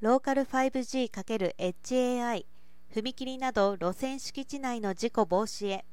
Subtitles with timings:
[0.00, 2.46] ローカル 5G×HAI
[2.90, 5.84] 踏切など路線敷地内の事故防止へ。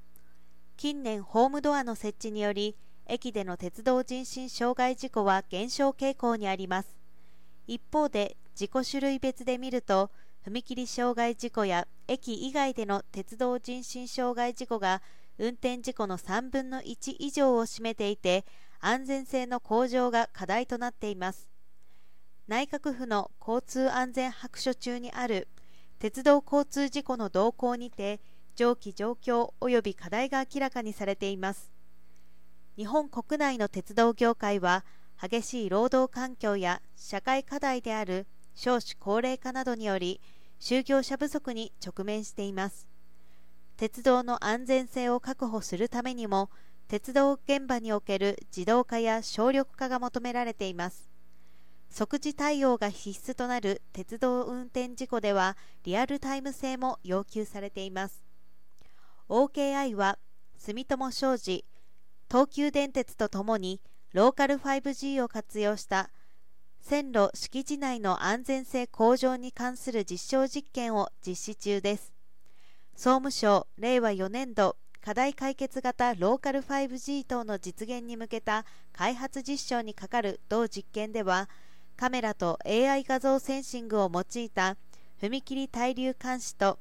[0.78, 6.96] 近年ホームドアの設置により駅での鉄道人身障害事故は減少傾向にあります。
[7.68, 10.10] 一方で事故種類別で見ると
[10.48, 15.02] 踏切障害事故や駅以外での鉄道人身障害事故が
[15.38, 18.46] 運転事故の3分の1以上を占めていて
[18.80, 21.57] 安全性の向上が課題となっています。
[22.48, 25.50] 内閣府の交通安全白書中にある
[26.00, 28.22] 鉄道交通事故の動向にて
[28.56, 31.74] 上記状況及び課題が明らかにされています。
[32.78, 34.86] 日本国内の鉄道業界は
[35.22, 40.22] 激しい労働環境や社会課題である少子高齢化などにより
[40.62, 42.88] 就業者不足に直面しています。
[43.76, 46.50] 鉄道の安全性を確保するためにも
[46.88, 51.17] 鉄道現場における自動化や省力化が求められています。
[51.90, 58.24] 即時対応が必須となる鉄道運転事故ではリアルタイム性も要求されています。
[59.30, 60.20] OKI は
[60.58, 61.66] 住友商事
[62.30, 63.82] 東急電鉄とともに
[64.14, 66.10] ローカル 5G を活用した
[66.80, 72.14] 線路敷地内の安全性向上に関する実証実験を実施中です。
[72.96, 81.50] 総務省令和4年度課題解決型ローカル 5G 等の実現に向けた開発実証にかかる同実験では
[81.98, 84.78] カメラと AI 画像センシングを用いた
[85.20, 86.78] 踏切滞留監視と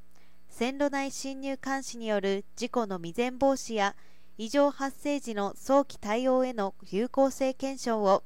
[0.51, 3.97] 線路内侵入監視による事故の未然防止や
[4.37, 8.25] 異常発生時の早期対応への有効性検証を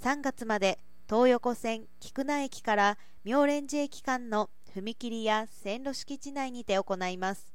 [0.00, 0.78] 3月まで
[1.10, 7.52] 東横線菊名駅から妙蓮寺駅間の踏切や線路敷地内にて行います。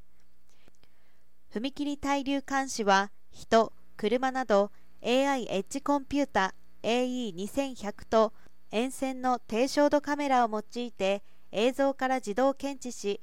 [1.54, 8.34] 踏切滞留監視は人、車など AI エッジコンピュータ AE2100 と
[8.74, 11.22] 沿線の低照度カメラを用いて
[11.52, 13.22] 映像から自動検知し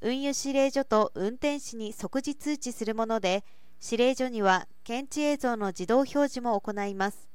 [0.00, 3.44] 運輸指令所と運転士に即時通知するもので
[3.80, 7.28] 指令所には検知映像の自動表示も行います。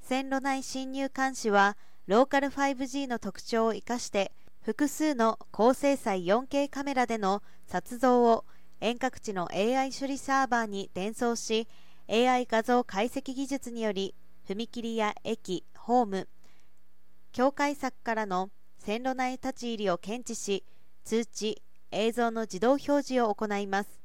[0.00, 8.46] 線路内侵入監視はローカル 5G の特徴を生かして複数の高精細 4K カメラでの撮像を
[8.80, 11.68] 遠隔地の AI 処理サーバーに伝送し
[12.08, 14.14] AI 画像解析技術により
[14.48, 16.28] 踏切や駅、ホーム
[17.32, 20.64] 境界柵からの線路内立ち入りを検知し
[21.02, 24.00] 通知、映像の自動表示を行います。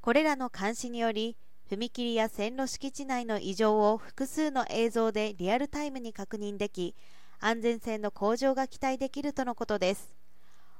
[0.00, 1.36] これらの監視により
[1.70, 6.96] 踏切や線路敷地内の異常を複数の映像でリアルタイムに確認でき
[7.38, 10.16] 安全性の向上が期待できるとのことです。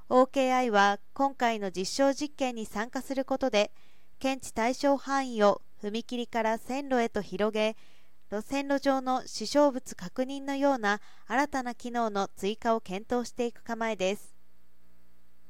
[0.09, 3.71] OKI は今回の実証実験に参加することで
[4.19, 7.77] 検知対象範囲を踏切から線路へと広げ
[8.31, 14.40] 路線路上の支障物確認のような新たな機能の追加を検討していく構えです。